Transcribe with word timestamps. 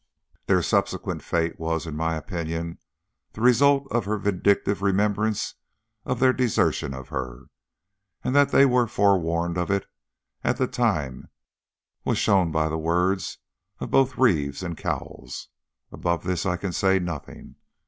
Their 0.47 0.63
subsequent 0.63 1.21
fate 1.21 1.59
was, 1.59 1.85
in 1.85 1.95
my 1.95 2.15
opinion, 2.15 2.79
the 3.33 3.41
result 3.41 3.85
of 3.91 4.05
her 4.05 4.17
vindictive 4.17 4.81
remembrance 4.81 5.53
of 6.05 6.19
their 6.19 6.33
desertion 6.33 6.95
of 6.95 7.09
her, 7.09 7.43
and 8.23 8.35
that 8.35 8.49
they 8.49 8.65
were 8.65 8.87
forewarned 8.87 9.59
of 9.59 9.69
it 9.69 9.85
at 10.43 10.57
the 10.57 10.65
time 10.65 11.29
was 12.03 12.17
shown 12.17 12.51
by 12.51 12.67
the 12.67 12.79
words 12.79 13.37
of 13.77 13.91
both 13.91 14.17
Reeves 14.17 14.63
and 14.63 14.75
Cowles. 14.75 15.49
Above 15.91 16.23
this, 16.23 16.47
I 16.47 16.57
can 16.57 16.71
say 16.73 16.97
nothing. 16.97 17.57